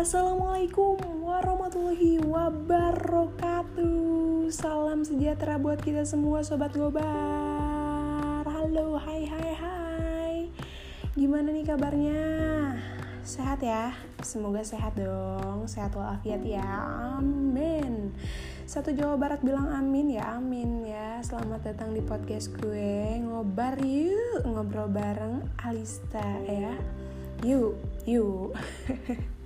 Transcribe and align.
Assalamualaikum 0.00 0.96
warahmatullahi 1.28 2.24
wabarakatuh. 2.24 3.84
Salam 4.48 5.04
sejahtera 5.04 5.60
buat 5.60 5.76
kita 5.76 6.08
semua 6.08 6.40
Sobat 6.40 6.72
Gobar. 6.72 8.40
Halo, 8.48 8.96
hai 8.96 9.28
hai 9.28 9.52
hai. 9.52 10.48
Gimana 11.12 11.52
nih 11.52 11.68
kabarnya? 11.68 12.24
Sehat 13.28 13.60
ya? 13.60 13.92
Semoga 14.24 14.64
sehat 14.64 14.96
dong. 14.96 15.68
Sehat 15.68 15.92
walafiat 15.92 16.48
ya. 16.48 16.64
Amin. 17.20 18.16
Satu 18.64 18.96
Jawa 18.96 19.20
Barat 19.20 19.44
bilang 19.44 19.68
amin 19.68 20.16
ya 20.16 20.40
amin 20.40 20.88
ya. 20.88 21.20
Selamat 21.20 21.76
datang 21.76 21.92
di 21.92 22.00
podcast 22.00 22.48
gue. 22.56 23.20
Ngobar 23.20 23.76
yuk 23.84 24.48
Ngobrol 24.48 24.88
bareng 24.88 25.44
Alista 25.60 26.24
ya. 26.48 26.72
Yuk, 27.44 27.76
yuk 28.08 28.56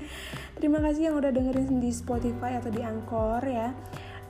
Terima 0.64 0.80
kasih 0.80 1.12
yang 1.12 1.20
udah 1.20 1.28
dengerin 1.28 1.76
di 1.76 1.92
Spotify 1.92 2.56
atau 2.56 2.72
di 2.72 2.80
Anchor 2.80 3.44
ya. 3.44 3.68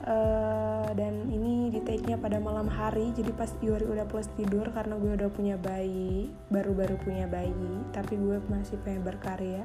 Uh, 0.03 0.91
dan 0.91 1.31
ini 1.31 1.71
di 1.71 1.79
take-nya 1.79 2.19
pada 2.19 2.43
malam 2.43 2.67
hari 2.67 3.15
jadi 3.15 3.31
pas 3.31 3.47
Yuri 3.63 3.87
udah 3.87 4.03
plus 4.03 4.27
tidur 4.35 4.67
karena 4.75 4.99
gue 4.99 5.15
udah 5.15 5.31
punya 5.31 5.55
bayi 5.55 6.27
baru-baru 6.51 6.99
punya 6.99 7.23
bayi 7.31 7.87
tapi 7.95 8.19
gue 8.19 8.43
masih 8.51 8.75
pengen 8.83 9.07
berkarya 9.07 9.63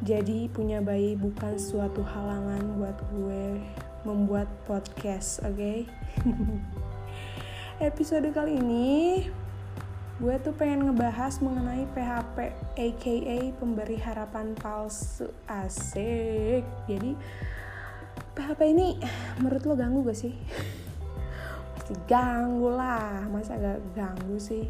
jadi 0.00 0.48
punya 0.48 0.80
bayi 0.80 1.12
bukan 1.12 1.60
suatu 1.60 2.00
halangan 2.00 2.64
buat 2.80 2.96
gue 3.12 3.60
membuat 4.08 4.48
podcast 4.64 5.44
oke 5.44 5.60
okay? 5.60 5.78
episode 7.92 8.32
kali 8.32 8.56
ini 8.56 9.28
gue 10.18 10.34
tuh 10.42 10.50
pengen 10.50 10.90
ngebahas 10.90 11.38
mengenai 11.38 11.86
PHP 11.94 12.50
aka 12.74 13.38
pemberi 13.54 14.02
harapan 14.02 14.50
palsu. 14.58 15.30
Asik. 15.46 16.66
Jadi 16.90 17.14
PHP 18.34 18.60
ini 18.66 18.98
menurut 19.38 19.62
lo 19.62 19.78
ganggu 19.78 20.02
gak 20.02 20.18
sih? 20.18 20.34
Pasti 21.78 21.94
ganggu 22.10 22.66
lah. 22.74 23.30
Masa 23.30 23.62
gak 23.62 23.78
ganggu 23.94 24.42
sih? 24.42 24.66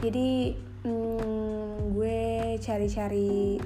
Jadi 0.00 0.56
hmm, 0.88 1.92
gue 1.92 2.56
cari-cari 2.64 3.60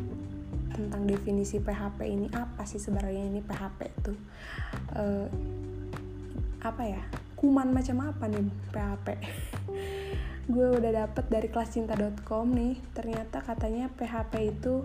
tentang 0.75 1.07
definisi 1.07 1.63
PHP 1.63 1.99
ini 2.03 2.27
apa 2.35 2.67
sih 2.67 2.83
sebenarnya 2.83 3.31
ini 3.31 3.39
PHP 3.47 3.79
itu 4.03 4.13
uh, 4.99 5.31
apa 6.67 6.83
ya? 6.83 7.03
Kuman 7.39 7.71
macam 7.71 8.11
apa 8.11 8.27
nih 8.27 8.43
PHP 8.75 9.07
gue 10.45 10.67
udah 10.77 11.07
dapet 11.07 11.25
dari 11.31 11.49
kelascinta.com 11.49 12.47
nih. 12.53 12.81
Ternyata 12.93 13.41
katanya 13.41 13.89
PHP 13.93 14.33
itu 14.53 14.85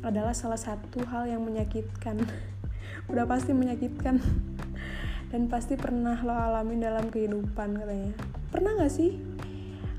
adalah 0.00 0.32
salah 0.32 0.58
satu 0.58 1.02
hal 1.06 1.28
yang 1.28 1.42
menyakitkan. 1.44 2.22
Udah 3.10 3.26
pasti 3.26 3.50
menyakitkan. 3.52 4.22
Dan 5.30 5.46
pasti 5.46 5.78
pernah 5.78 6.18
lo 6.22 6.34
alamin 6.34 6.82
dalam 6.82 7.06
kehidupan 7.10 7.78
katanya. 7.78 8.12
Pernah 8.50 8.80
gak 8.82 8.92
sih? 8.94 9.18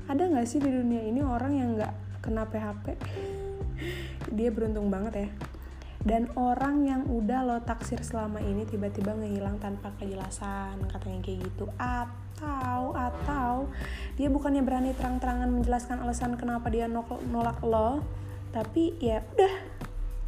Ada 0.08 0.28
gak 0.28 0.48
sih 0.48 0.60
di 0.60 0.68
dunia 0.68 1.04
ini 1.04 1.24
orang 1.24 1.52
yang 1.56 1.76
gak 1.76 1.94
kena 2.22 2.46
PHP 2.46 2.94
dia 4.38 4.48
beruntung 4.54 4.86
banget 4.88 5.26
ya 5.26 5.28
dan 6.02 6.26
orang 6.34 6.82
yang 6.82 7.02
udah 7.06 7.46
lo 7.46 7.58
taksir 7.62 8.02
selama 8.02 8.42
ini 8.42 8.66
tiba-tiba 8.66 9.14
ngehilang 9.14 9.62
tanpa 9.62 9.94
kejelasan 10.02 10.82
katanya 10.90 11.20
kayak 11.22 11.38
gitu. 11.46 11.70
Atau 11.78 12.90
atau 12.98 13.70
dia 14.18 14.26
bukannya 14.26 14.66
berani 14.66 14.90
terang-terangan 14.98 15.46
menjelaskan 15.46 16.02
alasan 16.02 16.34
kenapa 16.34 16.66
dia 16.74 16.90
nolak 16.90 17.62
lo 17.62 18.02
tapi 18.50 18.98
ya 18.98 19.22
udah 19.38 19.54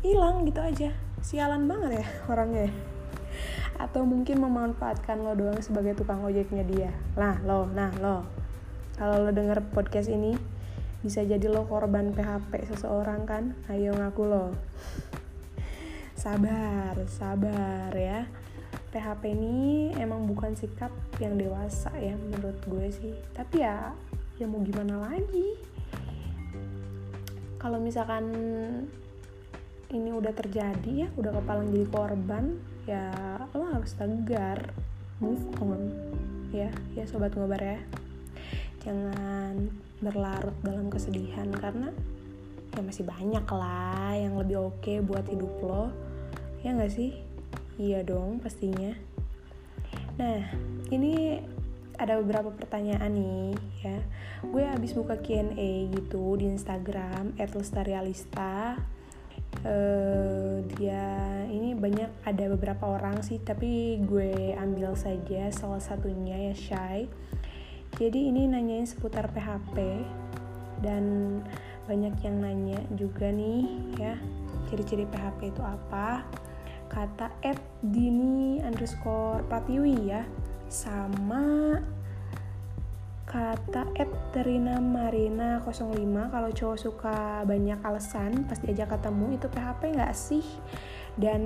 hilang 0.06 0.46
gitu 0.46 0.62
aja. 0.62 0.90
Sialan 1.18 1.66
banget 1.66 2.02
ya 2.02 2.06
orangnya 2.32 2.70
atau 3.74 4.06
mungkin 4.06 4.38
memanfaatkan 4.38 5.18
lo 5.18 5.34
doang 5.34 5.58
sebagai 5.58 5.98
tukang 5.98 6.22
ojeknya 6.22 6.62
dia. 6.62 6.90
Lah 7.18 7.42
lo 7.42 7.66
nah 7.66 7.90
lo. 7.98 8.22
Kalau 8.94 9.26
lo 9.26 9.34
denger 9.34 9.74
podcast 9.74 10.06
ini 10.06 10.38
bisa 11.02 11.26
jadi 11.26 11.50
lo 11.50 11.66
korban 11.66 12.14
PHP 12.14 12.70
seseorang 12.70 13.26
kan? 13.26 13.58
Ayo 13.66 13.90
ngaku 13.90 14.22
lo 14.22 14.54
sabar 16.24 16.96
sabar 17.04 17.92
ya. 17.92 18.24
PHP 18.88 19.36
ini 19.36 19.92
emang 20.00 20.24
bukan 20.24 20.56
sikap 20.56 20.88
yang 21.20 21.36
dewasa 21.36 21.92
ya 22.00 22.16
menurut 22.16 22.56
gue 22.64 22.88
sih. 22.88 23.12
Tapi 23.36 23.60
ya 23.60 23.92
ya 24.40 24.48
mau 24.48 24.64
gimana 24.64 25.04
lagi? 25.04 25.52
Kalau 27.60 27.76
misalkan 27.76 28.24
ini 29.92 30.10
udah 30.16 30.32
terjadi 30.32 31.04
ya 31.04 31.08
udah 31.12 31.28
kepalang 31.36 31.68
jadi 31.68 31.86
korban 31.92 32.56
ya 32.88 33.12
lo 33.52 33.68
harus 33.68 33.92
tegar. 33.92 34.72
Move 35.20 35.44
on. 35.60 35.92
Ya 36.56 36.72
ya 36.96 37.04
sobat 37.04 37.36
ngobar 37.36 37.60
ya. 37.60 37.84
Jangan 38.80 39.68
berlarut 40.00 40.56
dalam 40.64 40.88
kesedihan 40.88 41.52
karena 41.52 41.92
ya 42.72 42.80
masih 42.80 43.04
banyak 43.04 43.44
lah 43.44 44.16
yang 44.16 44.40
lebih 44.40 44.72
oke 44.72 44.80
okay 44.80 45.04
buat 45.04 45.28
hidup 45.28 45.52
lo 45.60 46.13
nggak 46.84 47.00
sih 47.00 47.16
Iya 47.80 48.06
dong, 48.06 48.38
pastinya. 48.38 48.94
Nah, 50.14 50.46
ini 50.94 51.42
ada 51.98 52.22
beberapa 52.22 52.54
pertanyaan 52.54 53.10
nih 53.10 53.56
ya. 53.82 53.98
Gue 54.46 54.62
habis 54.62 54.94
buka 54.94 55.18
Q&A 55.18 55.90
gitu 55.90 56.38
di 56.38 56.46
Instagram 56.46 57.34
@lestarialista. 57.34 58.78
Uh, 59.66 60.62
dia 60.76 61.02
ini 61.50 61.74
banyak 61.74 62.10
ada 62.22 62.46
beberapa 62.54 62.94
orang 62.94 63.26
sih, 63.26 63.42
tapi 63.42 63.98
gue 64.06 64.54
ambil 64.54 64.94
saja 64.94 65.50
salah 65.50 65.82
satunya 65.82 66.52
ya 66.52 66.54
Shy. 66.54 67.10
Jadi 67.98 68.30
ini 68.30 68.46
nanyain 68.46 68.86
seputar 68.86 69.34
PHP 69.34 69.98
dan 70.78 71.02
banyak 71.90 72.14
yang 72.22 72.38
nanya 72.38 72.78
juga 72.94 73.34
nih 73.34 73.66
ya 73.98 74.14
ciri-ciri 74.70 75.06
PHP 75.06 75.54
itu 75.54 75.62
apa 75.62 76.26
kata 76.94 77.26
at 77.42 77.58
dini 77.82 78.62
underscore 78.62 79.42
pratiwi 79.50 80.14
ya. 80.14 80.22
Sama 80.70 81.74
kata 83.26 83.90
at 83.98 84.10
Terina 84.30 84.78
Marina 84.78 85.58
05 85.58 85.90
kalau 86.30 86.50
cowok 86.54 86.78
suka 86.78 87.42
banyak 87.42 87.82
alasan 87.82 88.46
pas 88.46 88.62
diajak 88.62 88.94
ketemu 88.94 89.34
itu 89.34 89.46
PHP 89.50 89.82
nggak 89.98 90.14
sih? 90.14 90.46
Dan 91.14 91.42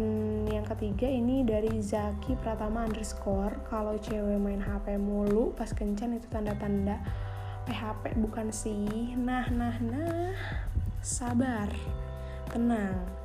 yang 0.48 0.64
ketiga 0.64 1.08
ini 1.08 1.44
dari 1.44 1.80
Zaki 1.80 2.36
Pratama 2.40 2.88
underscore. 2.88 3.52
Kalau 3.68 3.96
cewek 4.00 4.36
main 4.40 4.60
HP 4.60 5.00
mulu 5.00 5.56
pas 5.56 5.68
kencan 5.72 6.16
itu 6.16 6.28
tanda-tanda 6.28 7.00
PHP 7.64 8.20
bukan 8.20 8.52
sih. 8.52 9.16
Nah 9.16 9.48
nah 9.48 9.76
nah. 9.80 10.36
Sabar. 11.00 11.72
Tenang 12.48 13.17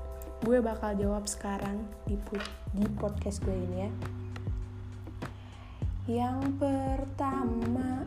gue 0.43 0.59
bakal 0.59 0.91
jawab 0.99 1.23
sekarang 1.23 1.87
di, 2.03 2.19
di 2.75 2.83
podcast 2.99 3.39
gue 3.47 3.55
ini 3.55 3.77
ya. 3.79 3.91
Yang 6.03 6.59
pertama 6.59 8.03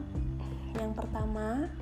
yang 0.76 0.92
pertama 0.92 1.72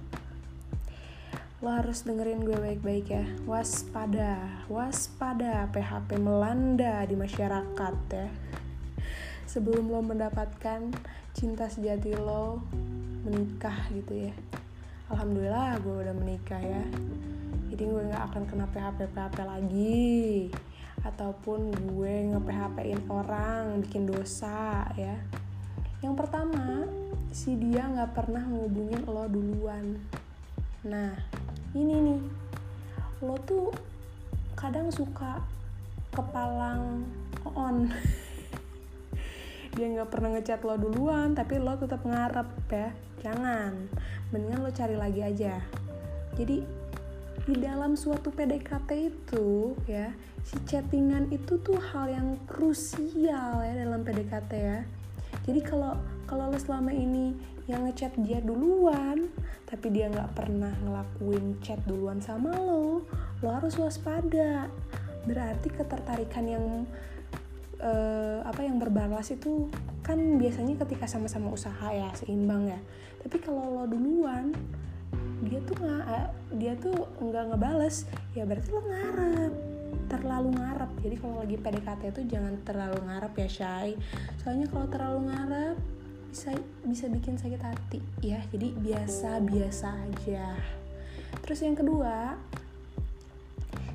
lo 1.58 1.74
harus 1.74 2.06
dengerin 2.06 2.46
gue 2.46 2.54
baik-baik 2.54 3.06
ya. 3.10 3.26
Waspada 3.50 4.62
waspada 4.70 5.66
PHP 5.74 6.22
melanda 6.22 7.02
di 7.02 7.18
masyarakat 7.18 7.96
ya. 8.14 8.30
Sebelum 9.50 9.90
lo 9.90 10.06
mendapatkan 10.06 10.94
cinta 11.34 11.66
sejati 11.66 12.14
lo 12.14 12.62
menikah 13.26 13.90
gitu 13.90 14.30
ya. 14.30 14.34
Alhamdulillah 15.10 15.82
gue 15.82 15.94
udah 15.98 16.14
menikah 16.14 16.62
ya 16.62 16.86
jadi 17.74 17.90
gue 17.90 18.06
nggak 18.06 18.24
akan 18.30 18.42
kena 18.46 18.70
PHP 18.70 19.10
PHP 19.10 19.36
lagi. 19.42 20.46
Ataupun 21.02 21.74
gue 21.74 22.14
nge 22.30 22.38
PHP 22.38 22.76
in 22.86 23.02
orang 23.10 23.82
bikin 23.82 24.06
dosa 24.06 24.86
ya. 24.94 25.18
Yang 25.98 26.14
pertama 26.14 26.86
si 27.34 27.58
dia 27.58 27.90
nggak 27.90 28.14
pernah 28.14 28.46
ngubungin 28.46 29.02
lo 29.10 29.26
duluan. 29.26 29.98
Nah 30.86 31.18
ini 31.74 31.94
nih. 31.98 32.22
Lo 33.26 33.34
tuh 33.42 33.74
kadang 34.54 34.94
suka 34.94 35.42
kepalang 36.14 37.02
on. 37.58 37.90
Dia 39.74 39.90
nggak 39.90 40.06
pernah 40.14 40.38
ngechat 40.38 40.62
lo 40.62 40.78
duluan 40.78 41.34
tapi 41.34 41.58
lo 41.58 41.74
tetap 41.74 42.06
ngarep 42.06 42.46
ya. 42.70 42.94
Jangan. 43.26 43.90
Mendingan 44.30 44.62
lo 44.62 44.70
cari 44.70 44.94
lagi 44.94 45.26
aja. 45.26 45.58
Jadi 46.38 46.62
di 47.44 47.60
dalam 47.60 47.92
suatu 47.92 48.32
PDKT 48.32 48.90
itu 48.96 49.76
ya 49.84 50.08
si 50.40 50.56
chattingan 50.64 51.28
itu 51.28 51.60
tuh 51.60 51.76
hal 51.76 52.08
yang 52.08 52.28
krusial 52.48 53.60
ya 53.60 53.72
dalam 53.84 54.00
PDKT 54.00 54.52
ya. 54.56 54.80
Jadi 55.44 55.60
kalau 55.60 56.00
kalau 56.24 56.48
lo 56.48 56.56
selama 56.56 56.88
ini 56.88 57.36
yang 57.68 57.84
ngechat 57.84 58.16
dia 58.24 58.40
duluan 58.40 59.28
tapi 59.68 59.92
dia 59.92 60.08
nggak 60.08 60.36
pernah 60.36 60.72
ngelakuin 60.84 61.60
chat 61.60 61.80
duluan 61.84 62.20
sama 62.24 62.48
lo 62.56 63.04
lo 63.44 63.48
harus 63.52 63.76
waspada. 63.76 64.72
Berarti 65.28 65.68
ketertarikan 65.68 66.44
yang 66.48 66.66
uh, 67.84 68.40
apa 68.44 68.64
yang 68.64 68.80
berbalas 68.80 69.28
itu 69.32 69.68
kan 70.00 70.40
biasanya 70.40 70.80
ketika 70.84 71.04
sama-sama 71.04 71.52
usaha 71.52 71.92
ya 71.92 72.08
seimbang 72.16 72.72
ya. 72.72 72.80
Tapi 73.20 73.36
kalau 73.40 73.68
lo 73.68 73.84
duluan 73.84 74.52
dia 75.46 75.60
tuh 75.62 75.76
nggak 75.78 76.26
dia 76.56 76.72
tuh 76.80 76.96
nggak 77.20 77.44
ngebales. 77.54 78.08
Ya 78.32 78.48
berarti 78.48 78.68
lo 78.72 78.82
ngarep 78.84 79.52
terlalu 80.08 80.48
ngarep. 80.56 80.90
Jadi 81.00 81.16
kalau 81.20 81.36
lagi 81.40 81.56
PDKT 81.58 82.02
itu 82.12 82.22
jangan 82.28 82.54
terlalu 82.62 82.98
ngarep 83.08 83.32
ya 83.38 83.48
Shay 83.48 83.90
soalnya 84.40 84.66
kalau 84.68 84.86
terlalu 84.88 85.20
ngarep 85.32 85.76
bisa 86.34 86.50
bisa 86.82 87.06
bikin 87.06 87.38
sakit 87.38 87.62
hati. 87.62 88.00
Ya 88.22 88.42
jadi 88.50 88.74
biasa 88.74 89.38
biasa 89.42 89.88
aja. 90.10 90.58
Terus 91.42 91.60
yang 91.62 91.76
kedua 91.78 92.38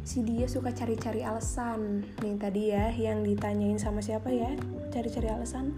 si 0.10 0.26
dia 0.26 0.50
suka 0.50 0.74
cari-cari 0.74 1.22
alasan. 1.22 2.02
Nih 2.24 2.36
tadi 2.42 2.74
ya 2.74 2.90
yang 2.90 3.22
ditanyain 3.22 3.78
sama 3.78 4.02
siapa 4.02 4.34
ya? 4.34 4.56
Cari-cari 4.90 5.30
alasan 5.30 5.76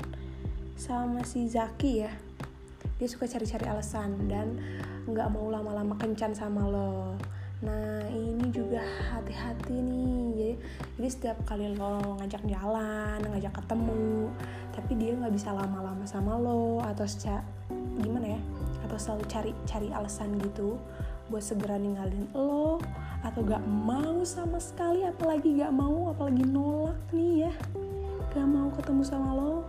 sama 0.79 1.21
si 1.27 1.45
Zaki 1.51 1.91
ya. 2.05 2.13
Dia 2.95 3.09
suka 3.09 3.25
cari-cari 3.25 3.65
alasan 3.67 4.29
dan 4.29 4.61
nggak 5.07 5.27
mau 5.33 5.49
lama-lama 5.49 5.97
kencan 5.97 6.33
sama 6.35 6.65
lo. 6.67 7.17
Nah 7.61 8.05
ini 8.09 8.49
juga 8.49 8.81
hati-hati 8.81 9.73
nih. 9.73 10.21
Jadi, 10.33 10.53
jadi 10.97 11.09
setiap 11.09 11.37
kali 11.45 11.73
lo 11.73 12.17
ngajak 12.21 12.43
jalan 12.49 13.19
ngajak 13.21 13.53
ketemu 13.61 14.33
tapi 14.71 14.91
dia 14.95 15.11
nggak 15.13 15.33
bisa 15.35 15.51
lama-lama 15.51 16.03
sama 16.07 16.39
lo 16.39 16.79
atau 16.81 17.03
secara 17.05 17.43
gimana 18.01 18.39
ya 18.39 18.41
atau 18.87 18.97
selalu 18.97 19.23
cari 19.27 19.51
cari 19.67 19.89
alasan 19.93 20.39
gitu 20.41 20.79
buat 21.29 21.43
segera 21.43 21.79
ninggalin 21.79 22.27
lo 22.35 22.81
atau 23.21 23.45
gak 23.45 23.61
mau 23.63 24.25
sama 24.25 24.57
sekali 24.57 25.05
apalagi 25.05 25.61
gak 25.61 25.71
mau 25.71 26.09
apalagi 26.11 26.43
nolak 26.43 26.97
nih 27.13 27.47
ya. 27.47 27.53
Gak 28.31 28.47
mau 28.47 28.71
ketemu 28.73 29.03
sama 29.05 29.29
lo 29.35 29.63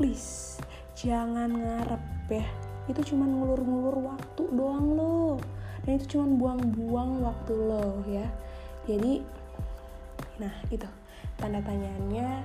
please 0.00 0.56
jangan 0.96 1.52
ngarep 1.52 2.02
ya 2.32 2.46
itu 2.90 3.14
cuma 3.14 3.24
ngulur-ngulur 3.24 3.96
waktu 4.02 4.42
doang 4.50 4.98
lo 4.98 5.38
dan 5.86 5.96
itu 5.96 6.18
cuma 6.18 6.26
buang-buang 6.36 7.22
waktu 7.22 7.52
lo 7.54 8.02
ya. 8.10 8.26
Jadi 8.84 9.22
nah 10.40 10.52
itu 10.72 10.88
tanda 11.38 11.60
tanyaannya 11.62 12.44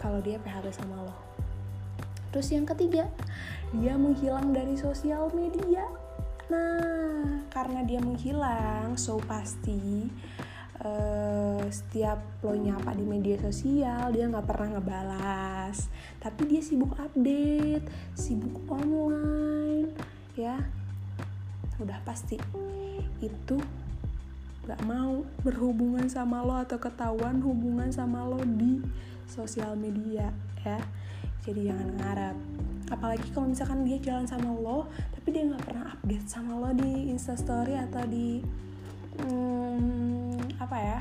kalau 0.00 0.22
dia 0.24 0.40
PHP 0.40 0.72
sama 0.72 1.02
lo. 1.04 1.16
Terus 2.30 2.48
yang 2.54 2.64
ketiga 2.64 3.10
dia 3.74 3.94
menghilang 3.98 4.54
dari 4.54 4.74
sosial 4.78 5.30
media. 5.34 5.86
Nah, 6.50 7.46
karena 7.54 7.86
dia 7.86 8.02
menghilang, 8.02 8.98
so 8.98 9.22
pasti 9.22 10.10
uh, 10.84 11.62
setiap 11.68 12.18
lo 12.44 12.56
nyapa 12.56 12.96
di 12.96 13.04
media 13.04 13.36
sosial 13.40 14.12
dia 14.12 14.28
nggak 14.28 14.46
pernah 14.48 14.78
ngebalas. 14.78 15.88
Tapi 16.20 16.42
dia 16.48 16.60
sibuk 16.60 16.96
update, 16.96 17.84
sibuk 18.16 18.64
online, 18.68 19.92
ya. 20.36 20.56
Udah 21.80 22.00
pasti 22.04 22.36
itu 23.20 23.56
nggak 24.68 24.82
mau 24.84 25.24
berhubungan 25.40 26.06
sama 26.06 26.44
lo 26.44 26.60
atau 26.60 26.76
ketahuan 26.76 27.40
hubungan 27.40 27.88
sama 27.88 28.24
lo 28.28 28.40
di 28.44 28.80
sosial 29.24 29.76
media, 29.76 30.28
ya. 30.64 30.80
Jadi 31.40 31.72
jangan 31.72 31.88
ngarep 31.96 32.36
apalagi 32.90 33.30
kalau 33.30 33.46
misalkan 33.46 33.86
dia 33.86 34.02
jalan 34.02 34.26
sama 34.26 34.50
lo 34.50 34.90
tapi 35.14 35.30
dia 35.30 35.46
nggak 35.46 35.62
pernah 35.62 35.94
update 35.94 36.26
sama 36.26 36.58
lo 36.58 36.74
di 36.74 37.06
instastory 37.14 37.78
atau 37.78 38.02
di 38.02 38.42
hmm, 39.24 40.60
apa 40.60 40.76
ya? 40.78 41.00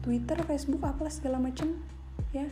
Twitter 0.00 0.38
facebook 0.48 0.82
apa 0.84 1.06
segala 1.12 1.38
macem 1.38 1.76
ya. 2.32 2.48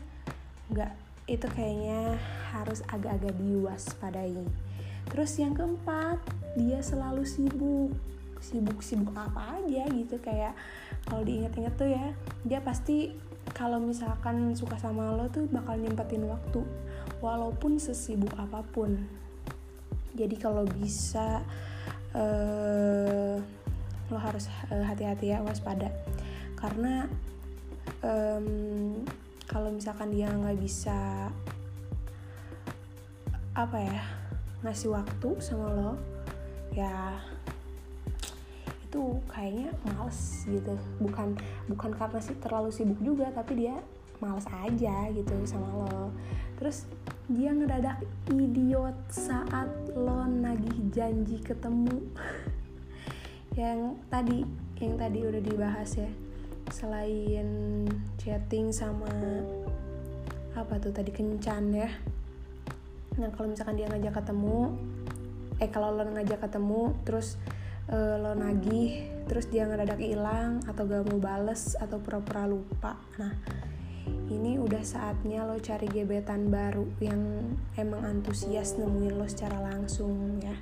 Nggak 0.69 0.93
itu 1.29 1.47
kayaknya 1.53 2.17
harus 2.53 2.81
agak-agak 2.89 3.37
diwaspadai. 3.37 4.45
Terus 5.09 5.33
yang 5.41 5.57
keempat 5.57 6.21
dia 6.57 6.81
selalu 6.81 7.25
sibuk. 7.25 7.93
Sibuk-sibuk 8.39 9.13
apa 9.19 9.59
aja 9.59 9.91
gitu 9.91 10.15
kayak 10.23 10.55
kalau 11.11 11.27
diinget-inget 11.27 11.75
tuh 11.75 11.91
ya 11.91 12.15
dia 12.47 12.63
pasti 12.63 13.11
kalau 13.51 13.83
misalkan 13.83 14.55
suka 14.55 14.79
sama 14.79 15.11
lo 15.11 15.27
tuh 15.27 15.51
bakal 15.51 15.75
nyempetin 15.75 16.23
waktu 16.29 16.63
walaupun 17.19 17.83
sesibuk 17.83 18.31
apa 18.39 18.63
pun. 18.71 18.95
Jadi 20.15 20.35
kalau 20.39 20.67
bisa 20.67 21.43
uh, 22.15 23.39
lo 24.09 24.19
harus 24.21 24.49
uh, 24.73 24.85
hati-hati 24.85 25.33
ya 25.33 25.45
waspada. 25.45 25.93
Karena 26.57 27.07
um, 28.03 29.05
kalau 29.49 29.73
misalkan 29.73 30.13
dia 30.13 30.29
nggak 30.29 30.59
bisa 30.61 31.29
apa 33.59 33.79
ya 33.81 34.01
ngasih 34.63 34.95
waktu 34.95 35.29
sama 35.43 35.67
lo 35.75 35.93
ya 36.77 37.19
itu 38.89 39.21
kayaknya 39.29 39.73
males 39.85 40.45
gitu. 40.49 40.75
Bukan 41.01 41.37
bukan 41.69 41.91
karena 41.97 42.21
sih 42.21 42.37
terlalu 42.41 42.71
sibuk 42.73 43.01
juga 43.05 43.29
tapi 43.33 43.67
dia 43.67 43.77
males 44.19 44.47
aja 44.51 45.09
gitu 45.13 45.35
sama 45.45 45.69
lo. 45.85 46.11
Terus 46.59 46.89
dia 47.29 47.53
ngedadak 47.53 48.01
idiot 48.33 48.97
saat 49.13 49.69
lo 49.93 50.25
nagih 50.25 50.89
janji 50.89 51.37
ketemu 51.45 52.01
yang 53.59 53.99
tadi 54.07 54.47
yang 54.79 54.95
tadi 54.95 55.19
udah 55.27 55.43
dibahas 55.43 55.99
ya. 55.99 56.11
Selain 56.71 57.83
chatting 58.15 58.71
sama 58.71 59.11
apa 60.55 60.79
tuh 60.79 60.95
tadi 60.95 61.11
kencan 61.11 61.75
ya. 61.75 61.91
Nah 63.19 63.35
kalau 63.35 63.51
misalkan 63.51 63.75
dia 63.75 63.91
ngajak 63.91 64.15
ketemu 64.23 64.79
eh 65.59 65.67
kalau 65.75 65.91
lo 65.91 66.07
ngajak 66.07 66.39
ketemu 66.39 66.95
terus 67.03 67.35
uh, 67.91 68.15
lo 68.23 68.39
nagih 68.39 69.11
terus 69.27 69.51
dia 69.51 69.67
ngedadak 69.67 69.99
hilang 69.99 70.63
atau 70.71 70.87
gak 70.87 71.03
mau 71.11 71.19
bales 71.19 71.75
atau 71.83 71.99
pura-pura 71.99 72.47
lupa. 72.47 72.95
Nah 73.19 73.35
ini 74.31 74.55
udah 74.55 74.87
saatnya 74.87 75.43
lo 75.43 75.59
cari 75.59 75.91
gebetan 75.91 76.47
baru 76.47 76.87
yang 77.03 77.19
emang 77.75 78.07
antusias 78.07 78.79
nemuin 78.79 79.19
lo 79.19 79.27
secara 79.27 79.59
langsung 79.67 80.39
ya. 80.39 80.55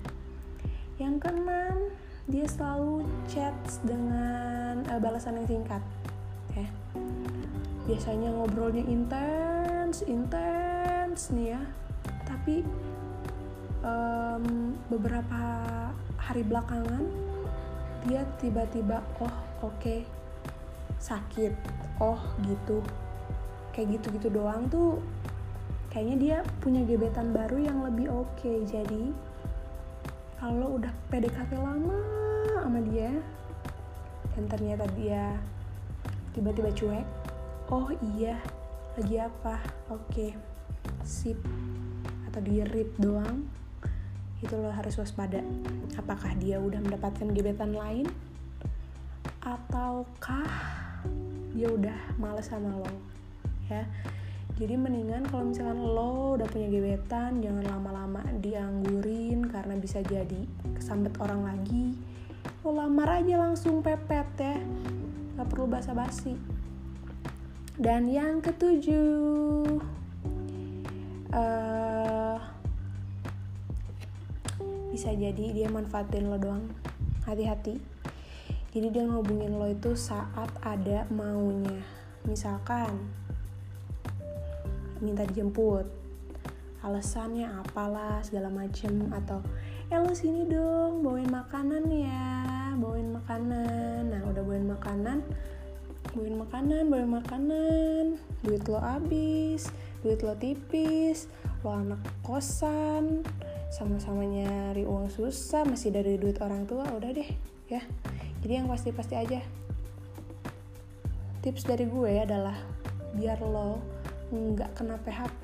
Yang 0.97 1.29
keenam 1.29 1.93
dia 2.27 2.47
selalu 2.51 3.07
chat 3.31 3.55
dengan 3.87 4.83
uh, 4.91 4.99
balasan 4.99 5.39
yang 5.39 5.47
singkat. 5.47 5.83
Ya 6.59 6.67
biasanya 7.87 8.35
ngobrolnya 8.35 8.83
intens 8.83 10.03
intens 10.03 11.31
nih 11.31 11.55
ya. 11.55 11.63
Tapi 12.27 12.67
um, 13.87 14.75
beberapa 14.91 15.43
hari 16.19 16.43
belakangan 16.43 17.07
dia 18.11 18.27
tiba-tiba 18.43 18.99
oh 19.23 19.31
oke. 19.63 19.79
Okay, 19.79 20.03
sakit. 20.99 21.55
Oh 22.03 22.19
gitu. 22.43 22.83
Kayak 23.71 24.03
gitu-gitu 24.03 24.35
doang 24.35 24.67
tuh 24.67 24.99
kayaknya 25.95 26.17
dia 26.19 26.37
punya 26.59 26.83
gebetan 26.83 27.31
baru 27.31 27.63
yang 27.63 27.87
lebih 27.87 28.11
oke. 28.11 28.35
Okay. 28.35 28.67
jadi 28.67 29.15
kalau 30.37 30.77
udah 30.77 30.93
PDKT 31.09 31.57
lama 31.57 31.99
sama 32.61 32.81
dia 32.85 33.11
dan 34.37 34.45
ternyata 34.53 34.85
dia 34.99 35.33
tiba-tiba 36.37 36.69
cuek 36.77 37.07
oh 37.73 37.91
iya 38.15 38.39
lagi 38.97 39.21
apa? 39.21 39.61
Oke 39.93 40.33
sip. 41.05 41.37
Atau 42.29 42.41
di 42.41 42.65
read 42.65 42.97
doang 42.97 43.45
itu 44.41 44.53
lo 44.57 44.73
harus 44.73 44.97
waspada. 44.97 45.45
Apakah 46.01 46.33
dia 46.41 46.57
udah 46.57 46.81
mendapatkan 46.81 47.29
gebetan 47.37 47.77
lain? 47.77 48.09
Ataukah 49.45 50.49
dia 51.53 51.69
udah 51.69 52.17
males 52.17 52.49
sama 52.49 52.73
lo? 52.73 52.89
Ya 53.69 53.85
jadi 54.57 54.73
mendingan 54.73 55.29
kalau 55.29 55.53
misalkan 55.53 55.85
lo 55.85 56.41
udah 56.41 56.49
punya 56.49 56.73
gebetan 56.73 57.45
jangan 57.45 57.77
lama-lama 57.77 58.25
dianggurin 58.41 59.45
karena 59.53 59.77
bisa 59.77 60.01
jadi 60.01 60.49
kesambet 60.73 61.13
orang 61.21 61.45
lagi. 61.45 61.93
Lo 62.65 62.73
lamar 62.73 63.21
aja 63.21 63.37
langsung 63.37 63.85
pepet 63.85 64.25
ya. 64.41 64.57
Gak 65.37 65.49
perlu 65.53 65.69
basa-basi. 65.69 66.41
Dan 67.77 68.09
yang 68.09 68.41
ketujuh 68.41 69.77
uh, 71.37 72.41
bisa 74.89 75.13
jadi 75.13 75.53
dia 75.53 75.69
manfaatin 75.69 76.33
lo 76.33 76.41
doang. 76.41 76.65
Hati-hati. 77.29 77.77
Jadi 78.73 78.89
dia 78.89 79.05
ngobungin 79.05 79.53
lo 79.53 79.69
itu 79.69 79.93
saat 79.93 80.49
ada 80.65 81.05
maunya. 81.13 81.85
Misalkan 82.25 83.26
minta 85.01 85.25
dijemput. 85.25 85.87
Alasannya 86.85 87.51
apalah 87.67 88.23
segala 88.23 88.53
macem 88.53 89.11
atau 89.11 89.43
eh 89.91 89.99
lo 89.99 90.15
sini 90.15 90.47
dong 90.47 91.03
bawain 91.03 91.31
makanan 91.31 91.85
ya 91.91 92.75
bawain 92.79 93.11
makanan. 93.11 94.13
Nah 94.13 94.23
udah 94.27 94.43
bawain 94.43 94.67
makanan 94.71 95.19
bawain 96.15 96.37
makanan 96.39 96.83
bawain 96.89 97.11
makanan 97.11 98.05
duit 98.41 98.65
lo 98.71 98.79
habis 98.79 99.69
duit 100.01 100.23
lo 100.23 100.33
tipis 100.39 101.29
lo 101.61 101.75
anak 101.75 102.01
kosan 102.23 103.27
sama-sama 103.69 104.23
nyari 104.23 104.87
uang 104.87 105.11
susah 105.11 105.67
masih 105.67 105.91
dari 105.91 106.17
duit 106.17 106.39
orang 106.41 106.65
tua 106.65 106.87
udah 106.95 107.11
deh 107.11 107.29
ya. 107.67 107.83
Jadi 108.41 108.53
yang 108.63 108.71
pasti-pasti 108.71 109.15
aja. 109.19 109.41
Tips 111.43 111.67
dari 111.67 111.87
gue 111.87 112.13
adalah 112.23 112.55
biar 113.15 113.43
lo 113.43 113.96
nggak 114.33 114.75
kena 114.75 114.99
PHP 114.99 115.43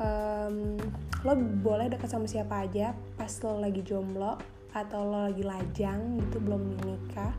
um, 0.00 0.76
lo 1.24 1.32
boleh 1.36 1.92
dekat 1.92 2.08
sama 2.08 2.24
siapa 2.24 2.64
aja 2.64 2.96
pas 3.16 3.30
lo 3.44 3.60
lagi 3.60 3.84
jomblo 3.84 4.40
atau 4.72 5.00
lo 5.04 5.28
lagi 5.28 5.44
lajang 5.44 6.18
gitu 6.18 6.38
belum 6.40 6.80
menikah. 6.80 7.34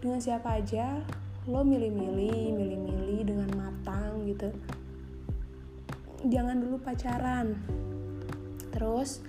Dengan 0.00 0.20
siapa 0.22 0.60
aja 0.60 1.02
lo 1.48 1.64
milih-milih 1.66 2.54
milih-milih 2.54 3.20
dengan 3.26 3.50
matang 3.56 4.22
gitu. 4.28 4.52
Jangan 6.28 6.60
dulu 6.60 6.76
pacaran. 6.78 7.56
Terus 8.70 9.24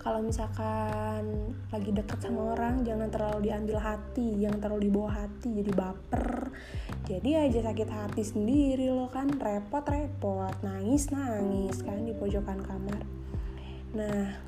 kalau 0.00 0.24
misalkan 0.24 1.52
lagi 1.68 1.92
deket 1.92 2.18
sama 2.24 2.56
orang 2.56 2.80
jangan 2.88 3.12
terlalu 3.12 3.52
diambil 3.52 3.76
hati 3.76 4.40
jangan 4.40 4.56
terlalu 4.56 4.88
dibawa 4.88 5.12
hati 5.12 5.60
jadi 5.60 5.72
baper 5.76 6.48
jadi 7.10 7.50
aja 7.50 7.58
sakit 7.66 7.90
hati 7.90 8.22
sendiri 8.22 8.86
lo 8.94 9.10
kan. 9.10 9.26
Repot 9.34 9.82
repot 9.82 10.54
nangis 10.62 11.10
nangis 11.10 11.82
kan 11.82 12.06
di 12.06 12.14
pojokan 12.14 12.62
kamar. 12.62 13.02
Nah 13.98 14.38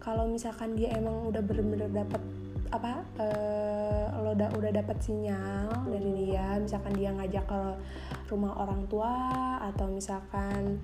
kalau 0.00 0.24
misalkan 0.32 0.72
dia 0.72 0.96
emang 0.96 1.28
udah 1.28 1.44
bener-bener 1.44 1.92
dapet 1.92 2.24
apa 2.72 3.04
uh, 3.20 4.16
lo 4.24 4.32
udah 4.32 4.48
udah 4.56 4.72
dapat 4.72 4.96
sinyal 5.04 5.68
dari 5.92 6.24
dia 6.24 6.56
misalkan 6.56 6.96
dia 6.96 7.12
ngajak 7.12 7.44
ke 7.44 7.62
rumah 8.32 8.56
orang 8.56 8.88
tua 8.88 9.12
atau 9.60 9.92
misalkan 9.92 10.80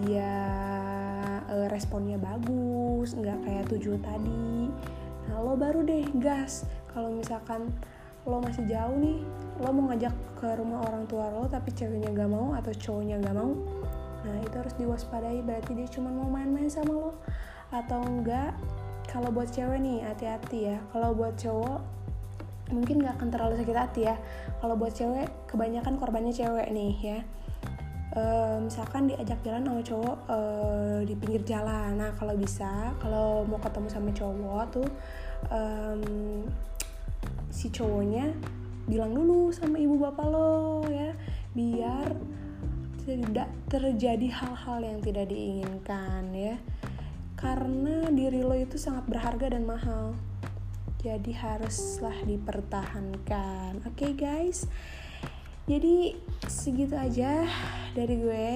dia 0.00 0.32
uh, 1.44 1.68
responnya 1.68 2.16
bagus 2.16 3.12
nggak 3.12 3.36
kayak 3.44 3.68
tujuh 3.68 4.00
tadi 4.00 4.72
nah 5.28 5.44
lo 5.44 5.60
baru 5.60 5.84
deh 5.84 6.08
gas. 6.16 6.64
Kalau 6.88 7.12
misalkan 7.12 7.68
lo 8.24 8.40
masih 8.40 8.64
jauh 8.68 8.96
nih 8.96 9.20
lo 9.60 9.68
mau 9.70 9.92
ngajak 9.92 10.14
ke 10.40 10.48
rumah 10.58 10.82
orang 10.88 11.04
tua 11.06 11.30
lo 11.30 11.46
tapi 11.46 11.70
ceweknya 11.70 12.10
gak 12.10 12.30
mau 12.32 12.56
atau 12.56 12.72
cowoknya 12.72 13.20
gak 13.22 13.36
mau 13.36 13.52
nah 14.24 14.40
itu 14.40 14.56
harus 14.56 14.74
diwaspadai. 14.80 15.44
Berarti 15.44 15.76
dia 15.76 15.88
cuma 15.92 16.08
mau 16.08 16.26
main-main 16.26 16.72
sama 16.72 16.92
lo 16.96 17.12
atau 17.68 18.00
enggak 18.02 18.56
kalau 19.04 19.28
buat 19.30 19.52
cewek 19.52 19.78
nih 19.84 20.00
hati-hati 20.02 20.74
ya. 20.74 20.76
Kalau 20.90 21.12
buat 21.12 21.36
cowok 21.36 21.80
mungkin 22.72 23.04
nggak 23.04 23.20
akan 23.20 23.28
terlalu 23.28 23.54
sakit 23.60 23.76
hati 23.76 24.00
ya. 24.08 24.16
Kalau 24.58 24.74
buat 24.74 24.96
cewek 24.96 25.28
kebanyakan 25.46 26.00
korbannya 26.00 26.32
cewek 26.32 26.72
nih 26.72 26.92
ya. 27.04 27.20
E, 28.14 28.22
misalkan 28.64 29.10
diajak 29.10 29.38
jalan 29.44 29.68
sama 29.68 29.82
cowok 29.84 30.16
e, 30.24 30.38
di 31.04 31.14
pinggir 31.20 31.42
jalan. 31.44 32.00
Nah 32.00 32.10
kalau 32.16 32.34
bisa 32.34 32.96
kalau 33.04 33.44
mau 33.44 33.60
ketemu 33.60 33.88
sama 33.92 34.10
cowok 34.16 34.64
tuh 34.72 34.88
e, 35.52 35.60
si 37.54 37.70
cowoknya 37.70 38.34
bilang 38.90 39.14
dulu 39.14 39.54
sama 39.54 39.78
ibu 39.78 39.94
bapak 40.02 40.26
lo 40.26 40.82
ya. 40.90 41.14
Biar 41.54 42.10
tidak 43.06 43.46
terjadi 43.70 44.26
hal-hal 44.34 44.82
yang 44.82 44.98
tidak 44.98 45.30
diinginkan 45.30 46.34
ya. 46.34 46.58
Karena 47.38 48.10
diri 48.10 48.42
lo 48.42 48.58
itu 48.58 48.74
sangat 48.74 49.06
berharga 49.06 49.54
dan 49.54 49.62
mahal. 49.62 50.18
Jadi 50.98 51.30
haruslah 51.36 52.16
dipertahankan. 52.26 53.86
Oke 53.86 54.08
okay, 54.08 54.12
guys? 54.18 54.66
Jadi 55.70 56.18
segitu 56.44 56.92
aja 56.98 57.46
dari 57.94 58.20
gue 58.20 58.48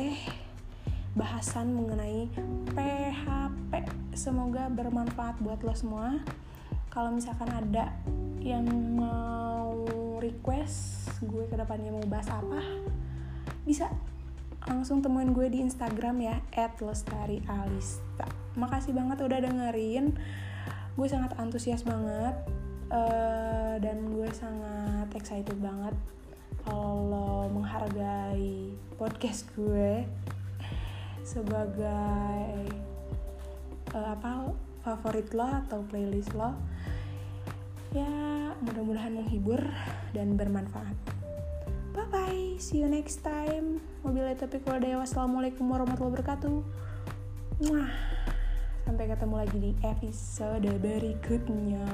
bahasan 1.17 1.73
mengenai 1.73 2.29
PHP 2.77 3.73
semoga 4.13 4.69
bermanfaat 4.69 5.41
buat 5.41 5.63
lo 5.65 5.73
semua 5.73 6.21
kalau 6.89 7.13
misalkan 7.13 7.49
ada 7.53 7.93
yang 8.41 8.65
mau 8.97 9.73
request 10.19 11.09
gue 11.25 11.45
ke 11.47 11.57
depannya 11.59 11.95
mau 11.95 12.05
bahas 12.07 12.29
apa 12.31 12.61
bisa 13.69 13.93
langsung 14.69 15.01
temuin 15.01 15.33
gue 15.33 15.49
di 15.49 15.65
Instagram 15.65 16.21
ya 16.21 16.37
@lestarialista. 16.83 18.29
Makasih 18.59 18.93
banget 18.93 19.25
udah 19.25 19.39
dengerin. 19.41 20.13
Gue 20.99 21.07
sangat 21.09 21.33
antusias 21.41 21.87
banget 21.87 22.35
uh, 22.91 23.81
dan 23.81 24.13
gue 24.13 24.29
sangat 24.35 25.09
excited 25.15 25.57
banget 25.63 25.95
kalau 26.67 27.49
menghargai 27.49 28.77
podcast 29.01 29.49
gue 29.57 30.05
sebagai 31.25 32.69
uh, 33.95 34.09
apa 34.13 34.53
favorit 34.85 35.29
lo 35.33 35.49
atau 35.49 35.81
playlist 35.87 36.35
lo. 36.37 36.57
Mudah-mudahan 38.79 39.11
menghibur 39.11 39.59
dan 40.15 40.39
bermanfaat. 40.39 40.95
Bye 41.99 42.07
bye 42.15 42.55
see 42.63 42.79
you 42.79 42.87
next 42.87 43.27
time. 43.27 43.83
Mobilnya 44.07 44.39
tapi 44.39 44.63
kalau 44.63 44.79
dewa 44.79 45.03
wassalamualaikum 45.03 45.67
warahmatullahi 45.67 46.15
wabarakatuh. 46.15 46.57
Mwah. 47.67 47.91
sampai 48.87 49.11
ketemu 49.11 49.35
lagi 49.35 49.59
di 49.59 49.73
episode 49.83 50.71
berikutnya 50.79 51.91